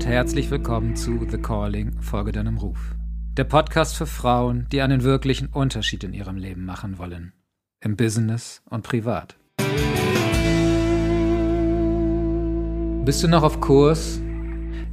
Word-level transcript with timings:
und 0.00 0.06
herzlich 0.06 0.50
willkommen 0.50 0.96
zu 0.96 1.26
The 1.30 1.36
Calling, 1.36 2.00
Folge 2.00 2.32
deinem 2.32 2.56
Ruf. 2.56 2.78
Der 3.36 3.44
Podcast 3.44 3.94
für 3.94 4.06
Frauen, 4.06 4.66
die 4.72 4.80
einen 4.80 5.02
wirklichen 5.02 5.48
Unterschied 5.48 6.04
in 6.04 6.14
ihrem 6.14 6.38
Leben 6.38 6.64
machen 6.64 6.96
wollen. 6.96 7.34
Im 7.84 7.98
Business 7.98 8.62
und 8.70 8.82
privat. 8.82 9.36
Bist 13.04 13.22
du 13.22 13.28
noch 13.28 13.42
auf 13.42 13.60
Kurs? 13.60 14.22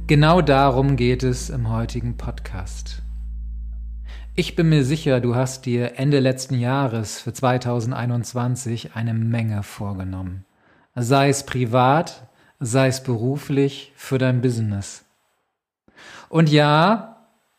Genau 0.06 0.42
darum 0.42 0.96
geht 0.96 1.22
es 1.22 1.48
im 1.48 1.70
heutigen 1.70 2.18
Podcast. 2.18 3.00
Ich 4.34 4.56
bin 4.56 4.68
mir 4.68 4.84
sicher, 4.84 5.22
du 5.22 5.34
hast 5.34 5.64
dir 5.64 5.98
Ende 5.98 6.20
letzten 6.20 6.58
Jahres 6.58 7.18
für 7.18 7.32
2021 7.32 8.94
eine 8.94 9.14
Menge 9.14 9.62
vorgenommen. 9.62 10.44
Sei 10.94 11.30
es 11.30 11.46
privat, 11.46 12.27
sei 12.60 12.88
es 12.88 13.02
beruflich, 13.02 13.92
für 13.96 14.18
dein 14.18 14.40
Business. 14.40 15.04
Und 16.28 16.50
ja, 16.50 17.16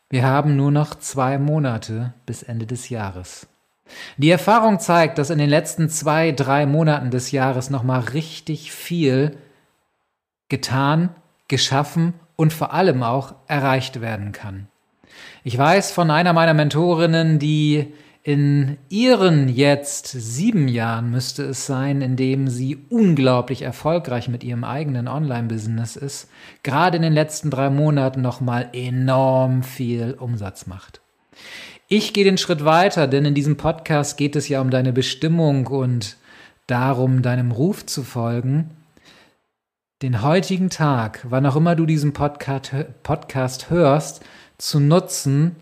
wir 0.08 0.24
haben 0.24 0.56
nur 0.56 0.70
noch 0.70 0.94
zwei 0.96 1.38
Monate 1.38 2.14
bis 2.26 2.42
Ende 2.42 2.66
des 2.66 2.88
Jahres. 2.88 3.46
Die 4.16 4.30
Erfahrung 4.30 4.78
zeigt, 4.78 5.18
dass 5.18 5.30
in 5.30 5.38
den 5.38 5.50
letzten 5.50 5.88
zwei, 5.88 6.32
drei 6.32 6.66
Monaten 6.66 7.10
des 7.10 7.32
Jahres 7.32 7.70
nochmal 7.70 8.00
richtig 8.00 8.72
viel 8.72 9.36
getan, 10.48 11.10
geschaffen 11.48 12.14
und 12.36 12.52
vor 12.52 12.72
allem 12.72 13.02
auch 13.02 13.34
erreicht 13.48 14.00
werden 14.00 14.32
kann. 14.32 14.68
Ich 15.42 15.56
weiß 15.56 15.92
von 15.92 16.10
einer 16.10 16.32
meiner 16.32 16.54
Mentorinnen, 16.54 17.38
die 17.38 17.92
in 18.22 18.76
ihren 18.90 19.48
jetzt 19.48 20.08
sieben 20.08 20.68
Jahren 20.68 21.10
müsste 21.10 21.44
es 21.44 21.64
sein, 21.64 22.02
in 22.02 22.16
dem 22.16 22.48
sie 22.48 22.78
unglaublich 22.90 23.62
erfolgreich 23.62 24.28
mit 24.28 24.44
ihrem 24.44 24.62
eigenen 24.62 25.08
Online-Business 25.08 25.96
ist, 25.96 26.28
gerade 26.62 26.96
in 26.96 27.02
den 27.02 27.14
letzten 27.14 27.50
drei 27.50 27.70
Monaten 27.70 28.20
nochmal 28.20 28.68
enorm 28.72 29.62
viel 29.62 30.16
Umsatz 30.18 30.66
macht. 30.66 31.00
Ich 31.88 32.12
gehe 32.12 32.24
den 32.24 32.38
Schritt 32.38 32.64
weiter, 32.64 33.08
denn 33.08 33.24
in 33.24 33.34
diesem 33.34 33.56
Podcast 33.56 34.18
geht 34.18 34.36
es 34.36 34.48
ja 34.48 34.60
um 34.60 34.70
deine 34.70 34.92
Bestimmung 34.92 35.66
und 35.66 36.16
darum, 36.66 37.22
deinem 37.22 37.50
Ruf 37.50 37.86
zu 37.86 38.02
folgen. 38.02 38.70
Den 40.02 40.22
heutigen 40.22 40.70
Tag, 40.70 41.26
wann 41.28 41.46
auch 41.46 41.56
immer 41.56 41.74
du 41.74 41.86
diesen 41.86 42.12
Podcast, 42.12 42.74
Podcast 43.02 43.70
hörst, 43.70 44.22
zu 44.58 44.78
nutzen, 44.78 45.56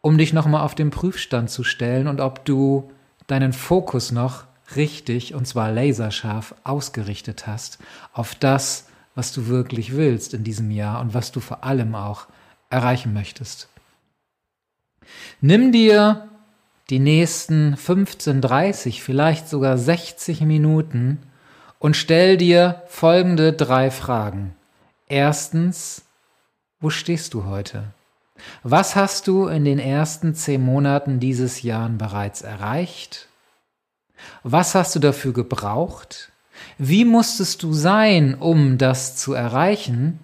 um 0.00 0.18
dich 0.18 0.32
nochmal 0.32 0.64
auf 0.64 0.74
den 0.74 0.90
Prüfstand 0.90 1.50
zu 1.50 1.64
stellen 1.64 2.06
und 2.06 2.20
ob 2.20 2.44
du 2.44 2.90
deinen 3.26 3.52
Fokus 3.52 4.12
noch 4.12 4.44
richtig 4.76 5.34
und 5.34 5.46
zwar 5.46 5.72
laserscharf 5.72 6.54
ausgerichtet 6.64 7.46
hast 7.46 7.78
auf 8.12 8.34
das, 8.34 8.86
was 9.14 9.32
du 9.32 9.48
wirklich 9.48 9.96
willst 9.96 10.34
in 10.34 10.44
diesem 10.44 10.70
Jahr 10.70 11.00
und 11.00 11.14
was 11.14 11.32
du 11.32 11.40
vor 11.40 11.64
allem 11.64 11.94
auch 11.94 12.26
erreichen 12.70 13.12
möchtest. 13.12 13.68
Nimm 15.40 15.72
dir 15.72 16.28
die 16.90 16.98
nächsten 16.98 17.76
15, 17.76 18.40
30, 18.40 19.02
vielleicht 19.02 19.48
sogar 19.48 19.76
60 19.76 20.42
Minuten 20.42 21.18
und 21.78 21.96
stell 21.96 22.36
dir 22.36 22.82
folgende 22.86 23.52
drei 23.52 23.90
Fragen. 23.90 24.54
Erstens, 25.06 26.02
wo 26.80 26.90
stehst 26.90 27.34
du 27.34 27.44
heute? 27.44 27.84
Was 28.62 28.96
hast 28.96 29.26
du 29.28 29.46
in 29.46 29.64
den 29.64 29.78
ersten 29.78 30.34
zehn 30.34 30.62
Monaten 30.64 31.20
dieses 31.20 31.62
Jahres 31.62 31.98
bereits 31.98 32.42
erreicht? 32.42 33.28
Was 34.42 34.74
hast 34.74 34.94
du 34.94 34.98
dafür 34.98 35.32
gebraucht? 35.32 36.32
Wie 36.76 37.04
musstest 37.04 37.62
du 37.62 37.72
sein, 37.72 38.34
um 38.34 38.78
das 38.78 39.16
zu 39.16 39.32
erreichen? 39.32 40.18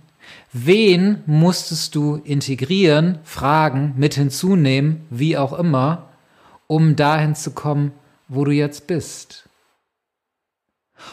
Wen 0.53 1.23
musstest 1.27 1.95
du 1.95 2.17
integrieren, 2.17 3.19
fragen, 3.25 3.95
mit 3.97 4.15
hinzunehmen, 4.15 5.07
wie 5.11 5.37
auch 5.37 5.53
immer, 5.53 6.09
um 6.67 6.97
dahin 6.97 7.35
zu 7.35 7.53
kommen, 7.53 7.93
wo 8.29 8.45
du 8.45 8.53
jetzt 8.53 8.87
bist? 8.87 9.49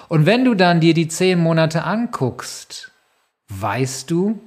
Und 0.07 0.25
wenn 0.25 0.45
du 0.45 0.53
dann 0.53 0.79
dir 0.79 0.93
die 0.93 1.07
zehn 1.07 1.39
Monate 1.39 1.83
anguckst, 1.83 2.91
weißt 3.49 4.09
du, 4.11 4.39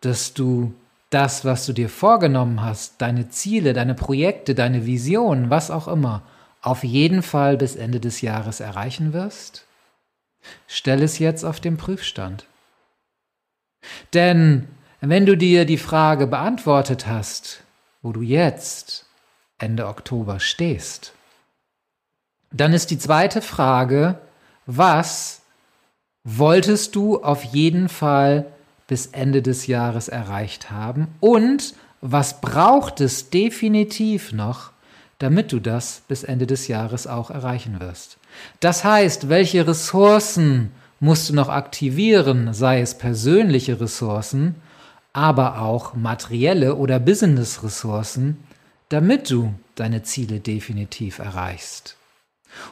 dass 0.00 0.34
du 0.34 0.74
das, 1.14 1.44
was 1.44 1.66
du 1.66 1.72
dir 1.72 1.88
vorgenommen 1.88 2.62
hast, 2.62 3.00
deine 3.00 3.28
Ziele, 3.28 3.72
deine 3.72 3.94
Projekte, 3.94 4.54
deine 4.54 4.86
Visionen, 4.86 5.50
was 5.50 5.70
auch 5.70 5.88
immer, 5.88 6.22
auf 6.60 6.84
jeden 6.84 7.22
Fall 7.22 7.56
bis 7.56 7.76
Ende 7.76 8.00
des 8.00 8.20
Jahres 8.20 8.60
erreichen 8.60 9.12
wirst? 9.12 9.66
Stell 10.66 11.02
es 11.02 11.18
jetzt 11.18 11.44
auf 11.44 11.60
den 11.60 11.76
Prüfstand. 11.76 12.46
Denn 14.14 14.68
wenn 15.00 15.26
du 15.26 15.36
dir 15.36 15.64
die 15.64 15.78
Frage 15.78 16.26
beantwortet 16.26 17.06
hast, 17.06 17.62
wo 18.02 18.12
du 18.12 18.22
jetzt 18.22 19.06
Ende 19.58 19.88
Oktober 19.88 20.40
stehst, 20.40 21.12
dann 22.52 22.72
ist 22.72 22.90
die 22.90 22.98
zweite 22.98 23.42
Frage, 23.42 24.18
was 24.66 25.42
wolltest 26.24 26.94
du 26.94 27.22
auf 27.22 27.42
jeden 27.44 27.88
Fall 27.88 28.46
bis 28.92 29.06
Ende 29.06 29.40
des 29.40 29.68
Jahres 29.68 30.08
erreicht 30.08 30.70
haben 30.70 31.08
und 31.20 31.72
was 32.02 32.42
braucht 32.42 33.00
es 33.00 33.30
definitiv 33.30 34.32
noch, 34.32 34.70
damit 35.18 35.50
du 35.50 35.60
das 35.60 36.02
bis 36.08 36.24
Ende 36.24 36.46
des 36.46 36.68
Jahres 36.68 37.06
auch 37.06 37.30
erreichen 37.30 37.80
wirst. 37.80 38.18
Das 38.60 38.84
heißt, 38.84 39.30
welche 39.30 39.66
Ressourcen 39.66 40.72
musst 41.00 41.30
du 41.30 41.34
noch 41.34 41.48
aktivieren, 41.48 42.52
sei 42.52 42.82
es 42.82 42.98
persönliche 42.98 43.80
Ressourcen, 43.80 44.56
aber 45.14 45.62
auch 45.62 45.94
materielle 45.94 46.74
oder 46.74 47.00
Business-Ressourcen, 47.00 48.36
damit 48.90 49.30
du 49.30 49.54
deine 49.74 50.02
Ziele 50.02 50.38
definitiv 50.38 51.18
erreichst. 51.18 51.96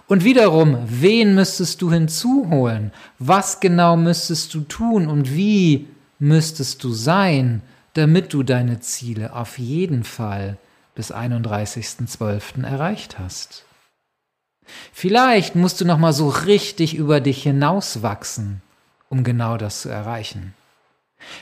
Und 0.07 0.23
wiederum, 0.23 0.77
wen 0.85 1.35
müsstest 1.35 1.81
du 1.81 1.91
hinzuholen? 1.91 2.93
Was 3.19 3.61
genau 3.61 3.97
müsstest 3.97 4.53
du 4.53 4.61
tun 4.61 5.09
und 5.09 5.35
wie 5.35 5.87
müsstest 6.21 6.85
du 6.85 6.93
sein, 6.93 7.63
damit 7.95 8.33
du 8.33 8.45
deine 8.45 8.79
Ziele 8.79 9.35
auf 9.35 9.59
jeden 9.59 10.05
Fall 10.05 10.59
bis 10.95 11.13
31.12. 11.13 12.65
erreicht 12.65 13.19
hast. 13.19 13.65
Vielleicht 14.93 15.57
musst 15.57 15.81
du 15.81 15.85
noch 15.85 15.99
mal 15.99 16.13
so 16.13 16.29
richtig 16.29 16.95
über 16.95 17.21
dich 17.21 17.43
hinauswachsen, 17.43 18.63
um 19.09 19.25
genau 19.25 19.57
das 19.57 19.83
zu 19.83 19.89
erreichen. 19.89 20.55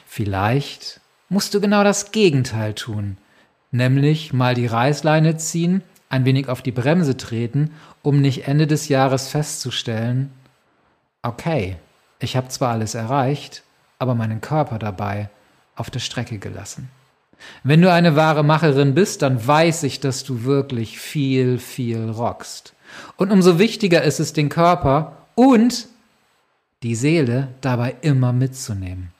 Vielleicht 0.06 1.00
musst 1.28 1.52
du 1.52 1.60
genau 1.60 1.84
das 1.84 2.10
Gegenteil 2.10 2.74
tun, 2.74 3.18
nämlich 3.70 4.32
mal 4.32 4.54
die 4.54 4.66
Reißleine 4.66 5.36
ziehen, 5.36 5.82
ein 6.08 6.24
wenig 6.24 6.48
auf 6.48 6.62
die 6.62 6.72
Bremse 6.72 7.18
treten, 7.18 7.72
um 8.02 8.22
nicht 8.22 8.48
Ende 8.48 8.66
des 8.66 8.88
Jahres 8.88 9.28
festzustellen, 9.28 10.32
okay, 11.22 11.76
ich 12.20 12.36
habe 12.36 12.48
zwar 12.48 12.70
alles 12.70 12.94
erreicht, 12.94 13.62
aber 13.98 14.14
meinen 14.14 14.40
Körper 14.40 14.78
dabei 14.78 15.30
auf 15.76 15.90
der 15.90 16.00
Strecke 16.00 16.38
gelassen. 16.38 16.90
Wenn 17.62 17.82
du 17.82 17.90
eine 17.92 18.16
wahre 18.16 18.42
Macherin 18.42 18.94
bist, 18.94 19.22
dann 19.22 19.46
weiß 19.46 19.84
ich, 19.84 20.00
dass 20.00 20.24
du 20.24 20.44
wirklich 20.44 20.98
viel, 20.98 21.58
viel 21.58 22.10
rockst. 22.10 22.74
Und 23.16 23.30
umso 23.30 23.58
wichtiger 23.58 24.02
ist 24.02 24.18
es, 24.18 24.32
den 24.32 24.48
Körper 24.48 25.16
und 25.34 25.88
die 26.82 26.94
Seele 26.94 27.48
dabei 27.60 27.96
immer 28.00 28.32
mitzunehmen. 28.32 29.12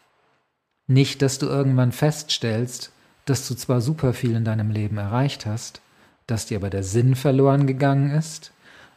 Nicht, 0.87 1.23
dass 1.23 1.39
du 1.39 1.47
irgendwann 1.47 1.93
feststellst, 1.93 2.93
dass 3.25 3.47
du 3.47 3.55
zwar 3.55 3.81
super 3.81 4.15
viel 4.15 4.35
in 4.35 4.45
deinem 4.45 4.71
Leben 4.71 4.97
erreicht 4.97 5.45
hast, 5.45 5.81
dass 6.27 6.47
dir 6.47 6.59
aber 6.59 6.71
der 6.71 6.83
Sinn 6.83 7.15
verloren 7.15 7.67
gegangen 7.67 8.11
ist 8.11 8.53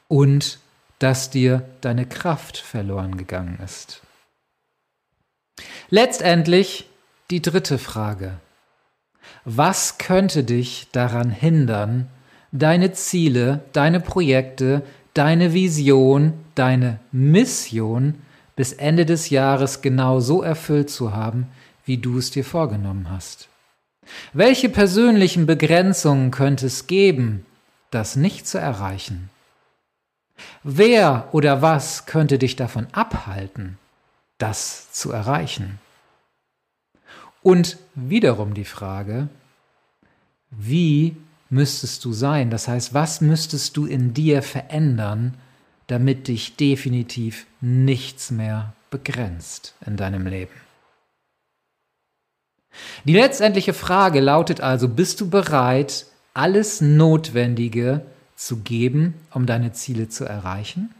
und 0.07 0.59
dass 0.99 1.29
dir 1.29 1.63
deine 1.81 2.05
Kraft 2.05 2.57
verloren 2.57 3.17
gegangen 3.17 3.59
ist. 3.63 4.01
Letztendlich 5.89 6.87
die 7.29 7.41
dritte 7.41 7.77
Frage. 7.77 8.33
Was 9.45 9.97
könnte 9.97 10.43
dich 10.43 10.87
daran 10.91 11.29
hindern, 11.29 12.07
deine 12.51 12.91
Ziele, 12.91 13.61
deine 13.73 13.99
Projekte, 13.99 14.83
deine 15.13 15.53
Vision, 15.53 16.33
deine 16.55 16.99
Mission 17.11 18.15
bis 18.55 18.73
Ende 18.73 19.05
des 19.05 19.29
Jahres 19.29 19.81
genau 19.81 20.19
so 20.19 20.41
erfüllt 20.41 20.89
zu 20.89 21.13
haben, 21.13 21.47
wie 21.85 21.97
du 21.97 22.17
es 22.17 22.31
dir 22.31 22.45
vorgenommen 22.45 23.07
hast? 23.09 23.47
Welche 24.33 24.69
persönlichen 24.69 25.45
Begrenzungen 25.45 26.31
könnte 26.31 26.67
es 26.67 26.87
geben, 26.87 27.45
das 27.91 28.15
nicht 28.15 28.47
zu 28.47 28.57
erreichen? 28.57 29.29
Wer 30.63 31.29
oder 31.31 31.61
was 31.61 32.05
könnte 32.05 32.37
dich 32.37 32.55
davon 32.55 32.87
abhalten, 32.91 33.77
das 34.41 34.91
zu 34.91 35.11
erreichen? 35.11 35.79
Und 37.43 37.77
wiederum 37.95 38.53
die 38.53 38.65
Frage, 38.65 39.29
wie 40.51 41.15
müsstest 41.49 42.05
du 42.05 42.13
sein? 42.13 42.49
Das 42.49 42.67
heißt, 42.67 42.93
was 42.93 43.21
müsstest 43.21 43.77
du 43.77 43.85
in 43.85 44.13
dir 44.13 44.41
verändern, 44.41 45.35
damit 45.87 46.27
dich 46.27 46.55
definitiv 46.55 47.45
nichts 47.59 48.31
mehr 48.31 48.73
begrenzt 48.89 49.75
in 49.85 49.97
deinem 49.97 50.27
Leben? 50.27 50.53
Die 53.05 53.13
letztendliche 53.13 53.73
Frage 53.73 54.19
lautet 54.21 54.61
also, 54.61 54.87
bist 54.87 55.19
du 55.19 55.29
bereit, 55.29 56.05
alles 56.33 56.79
Notwendige 56.79 58.05
zu 58.35 58.57
geben, 58.57 59.15
um 59.31 59.45
deine 59.45 59.73
Ziele 59.73 60.07
zu 60.07 60.23
erreichen? 60.25 60.93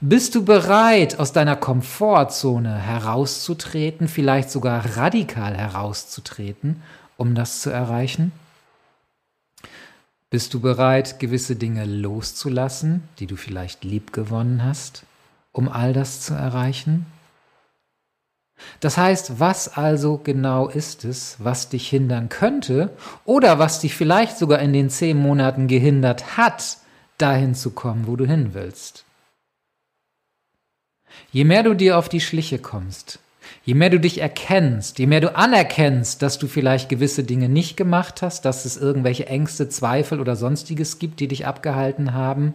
Bist 0.00 0.34
du 0.34 0.44
bereit, 0.44 1.18
aus 1.18 1.32
deiner 1.32 1.56
Komfortzone 1.56 2.74
herauszutreten, 2.76 4.08
vielleicht 4.08 4.50
sogar 4.50 4.96
radikal 4.96 5.56
herauszutreten, 5.56 6.82
um 7.16 7.34
das 7.34 7.60
zu 7.60 7.70
erreichen? 7.70 8.32
Bist 10.30 10.52
du 10.54 10.60
bereit, 10.60 11.18
gewisse 11.20 11.56
Dinge 11.56 11.84
loszulassen, 11.84 13.08
die 13.18 13.26
du 13.26 13.36
vielleicht 13.36 13.82
liebgewonnen 13.82 14.62
hast, 14.62 15.04
um 15.52 15.68
all 15.68 15.92
das 15.92 16.20
zu 16.20 16.34
erreichen? 16.34 17.06
Das 18.80 18.98
heißt, 18.98 19.40
was 19.40 19.76
also 19.76 20.18
genau 20.18 20.68
ist 20.68 21.04
es, 21.04 21.36
was 21.38 21.70
dich 21.70 21.88
hindern 21.88 22.28
könnte 22.28 22.90
oder 23.24 23.58
was 23.58 23.80
dich 23.80 23.94
vielleicht 23.94 24.36
sogar 24.36 24.58
in 24.58 24.72
den 24.72 24.90
zehn 24.90 25.16
Monaten 25.16 25.66
gehindert 25.66 26.36
hat, 26.36 26.78
dahin 27.18 27.54
zu 27.54 27.70
kommen, 27.70 28.06
wo 28.06 28.16
du 28.16 28.26
hin 28.26 28.54
willst? 28.54 29.04
Je 31.32 31.44
mehr 31.44 31.62
du 31.62 31.74
dir 31.74 31.98
auf 31.98 32.08
die 32.08 32.20
Schliche 32.20 32.58
kommst, 32.58 33.18
je 33.64 33.74
mehr 33.74 33.90
du 33.90 34.00
dich 34.00 34.20
erkennst, 34.20 34.98
je 34.98 35.06
mehr 35.06 35.20
du 35.20 35.34
anerkennst, 35.34 36.22
dass 36.22 36.38
du 36.38 36.46
vielleicht 36.46 36.88
gewisse 36.88 37.24
Dinge 37.24 37.48
nicht 37.48 37.76
gemacht 37.76 38.22
hast, 38.22 38.44
dass 38.44 38.64
es 38.64 38.76
irgendwelche 38.76 39.26
Ängste, 39.26 39.68
Zweifel 39.68 40.20
oder 40.20 40.36
sonstiges 40.36 40.98
gibt, 40.98 41.20
die 41.20 41.28
dich 41.28 41.46
abgehalten 41.46 42.14
haben, 42.14 42.54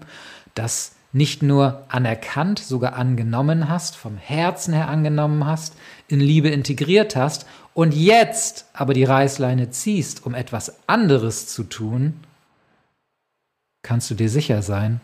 dass 0.56 0.94
nicht 1.14 1.44
nur 1.44 1.84
anerkannt, 1.90 2.58
sogar 2.58 2.96
angenommen 2.96 3.70
hast, 3.70 3.96
vom 3.96 4.18
Herzen 4.18 4.74
her 4.74 4.90
angenommen 4.90 5.46
hast, 5.46 5.76
in 6.08 6.20
Liebe 6.20 6.50
integriert 6.50 7.16
hast 7.16 7.46
und 7.76 7.94
jetzt 7.94 8.66
aber 8.74 8.94
die 8.94 9.04
Reißleine 9.04 9.70
ziehst, 9.70 10.26
um 10.26 10.34
etwas 10.34 10.88
anderes 10.88 11.48
zu 11.48 11.64
tun, 11.64 12.20
kannst 13.84 14.10
du 14.10 14.16
dir 14.16 14.30
sicher 14.30 14.64
sein, 14.64 15.02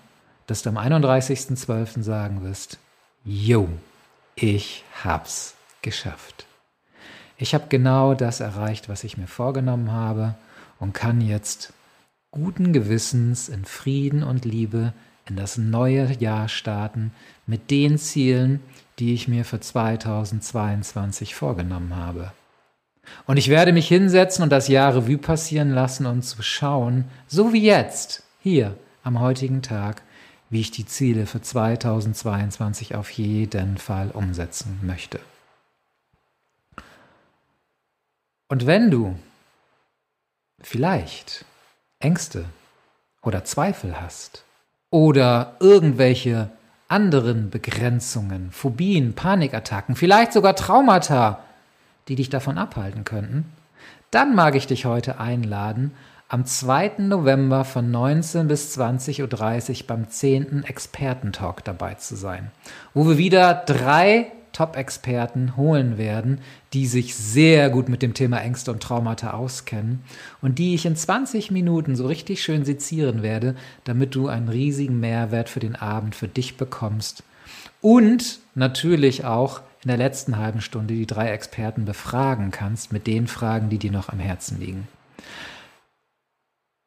dass 0.47 0.63
du 0.63 0.69
am 0.69 0.77
31.12. 0.77 2.01
sagen 2.01 2.43
wirst, 2.43 2.79
Jo, 3.25 3.67
ich 4.35 4.85
hab's 5.03 5.55
geschafft. 5.81 6.45
Ich 7.37 7.53
habe 7.53 7.65
genau 7.67 8.13
das 8.13 8.39
erreicht, 8.39 8.87
was 8.87 9.03
ich 9.03 9.17
mir 9.17 9.27
vorgenommen 9.27 9.91
habe 9.91 10.35
und 10.79 10.93
kann 10.93 11.19
jetzt 11.19 11.73
guten 12.31 12.71
Gewissens 12.71 13.49
in 13.49 13.65
Frieden 13.65 14.23
und 14.23 14.45
Liebe 14.45 14.93
in 15.27 15.35
das 15.35 15.57
neue 15.57 16.11
Jahr 16.19 16.47
starten 16.47 17.11
mit 17.45 17.71
den 17.71 17.97
Zielen, 17.97 18.61
die 18.99 19.13
ich 19.13 19.27
mir 19.27 19.43
für 19.43 19.59
2022 19.59 21.35
vorgenommen 21.35 21.95
habe. 21.95 22.31
Und 23.25 23.37
ich 23.37 23.49
werde 23.49 23.73
mich 23.73 23.87
hinsetzen 23.87 24.43
und 24.43 24.49
das 24.49 24.67
Jahr 24.69 24.95
Revue 24.95 25.17
passieren 25.17 25.71
lassen 25.71 26.05
und 26.05 26.23
zu 26.23 26.41
schauen, 26.41 27.05
so 27.27 27.51
wie 27.51 27.63
jetzt, 27.63 28.23
hier 28.39 28.77
am 29.03 29.19
heutigen 29.19 29.61
Tag, 29.61 30.03
wie 30.49 30.61
ich 30.61 30.71
die 30.71 30.85
Ziele 30.85 31.25
für 31.25 31.41
2022 31.41 32.95
auf 32.95 33.09
jeden 33.11 33.77
Fall 33.77 34.11
umsetzen 34.11 34.79
möchte. 34.83 35.19
Und 38.47 38.65
wenn 38.65 38.89
du 38.89 39.17
vielleicht 40.61 41.45
Ängste 41.99 42.45
oder 43.21 43.45
Zweifel 43.45 44.01
hast, 44.01 44.43
oder 44.91 45.55
irgendwelche 45.59 46.49
anderen 46.87 47.49
Begrenzungen, 47.49 48.51
Phobien, 48.51 49.13
Panikattacken, 49.13 49.95
vielleicht 49.95 50.33
sogar 50.33 50.55
Traumata, 50.55 51.43
die 52.07 52.15
dich 52.15 52.29
davon 52.29 52.57
abhalten 52.57 53.03
könnten, 53.03 53.45
dann 54.09 54.33
mag 54.33 54.55
ich 54.55 54.65
dich 54.65 54.85
heute 54.85 55.19
einladen, 55.19 55.91
am 56.31 56.45
2. 56.45 56.99
November 56.99 57.65
von 57.65 57.89
19 57.89 58.47
bis 58.47 58.77
20.30 58.77 59.81
Uhr 59.81 59.87
beim 59.87 60.09
10. 60.09 60.63
Expertentalk 60.63 61.63
dabei 61.63 61.95
zu 61.95 62.15
sein, 62.15 62.51
wo 62.93 63.07
wir 63.07 63.17
wieder 63.17 63.55
drei 63.65 64.31
Top-Experten 64.53 65.57
holen 65.57 65.97
werden, 65.97 66.41
die 66.73 66.85
sich 66.85 67.15
sehr 67.15 67.71
gut 67.71 67.89
mit 67.89 68.03
dem 68.03 68.13
Thema 68.13 68.41
Ängste 68.41 68.71
und 68.71 68.83
Traumata 68.83 69.31
auskennen 69.31 70.03
und 70.39 70.59
die 70.59 70.75
ich 70.75 70.85
in 70.85 70.95
20 70.95 71.49
Minuten 71.49 71.95
so 71.95 72.05
richtig 72.05 72.43
schön 72.43 72.63
sezieren 72.63 73.23
werde, 73.23 73.55
damit 73.83 74.13
du 74.13 74.27
einen 74.27 74.49
riesigen 74.49 74.99
Mehrwert 74.99 75.49
für 75.49 75.59
den 75.59 75.75
Abend 75.75 76.13
für 76.13 76.27
dich 76.27 76.57
bekommst. 76.57 77.23
Und 77.81 78.39
natürlich 78.53 79.25
auch 79.25 79.61
in 79.83 79.87
der 79.87 79.97
letzten 79.97 80.37
halben 80.37 80.61
Stunde 80.61 80.93
die 80.93 81.07
drei 81.07 81.29
Experten 81.29 81.85
befragen 81.85 82.51
kannst 82.51 82.91
mit 82.91 83.07
den 83.07 83.25
Fragen, 83.25 83.69
die 83.69 83.79
dir 83.79 83.91
noch 83.91 84.09
am 84.09 84.19
Herzen 84.19 84.59
liegen. 84.59 84.87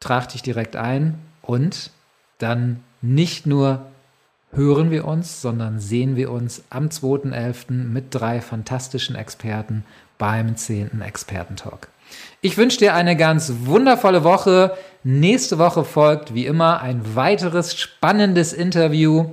Trag 0.00 0.28
dich 0.28 0.42
direkt 0.42 0.76
ein 0.76 1.18
und 1.42 1.90
dann 2.38 2.82
nicht 3.00 3.46
nur 3.46 3.86
hören 4.52 4.90
wir 4.90 5.06
uns, 5.06 5.40
sondern 5.40 5.80
sehen 5.80 6.16
wir 6.16 6.30
uns 6.30 6.62
am 6.70 6.88
2.11. 6.88 7.72
mit 7.72 8.06
drei 8.10 8.40
fantastischen 8.40 9.16
Experten 9.16 9.84
beim 10.18 10.56
10. 10.56 11.00
Expertentalk. 11.00 11.88
Ich 12.42 12.56
wünsche 12.56 12.78
dir 12.78 12.94
eine 12.94 13.16
ganz 13.16 13.52
wundervolle 13.60 14.24
Woche. 14.24 14.76
Nächste 15.02 15.58
Woche 15.58 15.84
folgt 15.84 16.34
wie 16.34 16.46
immer 16.46 16.80
ein 16.80 17.16
weiteres 17.16 17.74
spannendes 17.74 18.52
Interview. 18.52 19.30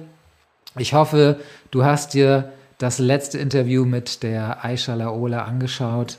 Ich 0.78 0.94
hoffe, 0.94 1.40
du 1.72 1.84
hast 1.84 2.14
dir 2.14 2.54
das 2.78 3.00
letzte 3.00 3.38
Interview 3.38 3.84
mit 3.84 4.24
der 4.24 4.64
Aisha 4.64 4.94
Laola 4.94 5.44
angeschaut. 5.44 6.18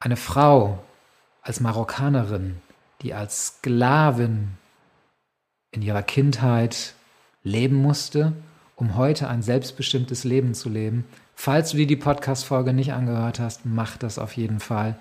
Eine 0.00 0.16
Frau 0.16 0.78
als 1.42 1.60
Marokkanerin, 1.60 2.60
die 3.02 3.14
als 3.14 3.46
Sklavin 3.46 4.48
in 5.70 5.82
ihrer 5.82 6.02
Kindheit 6.02 6.94
leben 7.42 7.76
musste, 7.76 8.32
um 8.76 8.96
heute 8.96 9.28
ein 9.28 9.42
selbstbestimmtes 9.42 10.24
Leben 10.24 10.54
zu 10.54 10.68
leben. 10.68 11.04
Falls 11.34 11.70
du 11.70 11.78
dir 11.78 11.86
die 11.86 11.96
Podcast-Folge 11.96 12.72
nicht 12.72 12.92
angehört 12.92 13.40
hast, 13.40 13.64
mach 13.64 13.96
das 13.96 14.18
auf 14.18 14.36
jeden 14.36 14.60
Fall. 14.60 14.98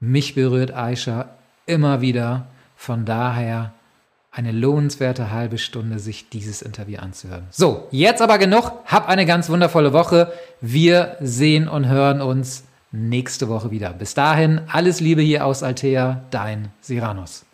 Mich 0.00 0.34
berührt 0.34 0.72
Aisha 0.72 1.30
immer 1.66 2.00
wieder. 2.00 2.46
Von 2.76 3.04
daher 3.04 3.72
eine 4.30 4.52
lohnenswerte 4.52 5.30
halbe 5.30 5.58
Stunde, 5.58 5.98
sich 6.00 6.28
dieses 6.28 6.60
Interview 6.60 6.98
anzuhören. 6.98 7.46
So, 7.50 7.86
jetzt 7.92 8.20
aber 8.20 8.38
genug. 8.38 8.72
Hab 8.84 9.08
eine 9.08 9.26
ganz 9.26 9.48
wundervolle 9.48 9.92
Woche. 9.92 10.32
Wir 10.60 11.16
sehen 11.20 11.68
und 11.68 11.86
hören 11.86 12.20
uns 12.20 12.64
nächste 12.94 13.48
Woche 13.48 13.70
wieder. 13.70 13.92
Bis 13.92 14.14
dahin, 14.14 14.60
alles 14.68 15.00
Liebe 15.00 15.20
hier 15.20 15.44
aus 15.44 15.62
Altea, 15.62 16.24
dein 16.30 16.68
Siranus. 16.80 17.44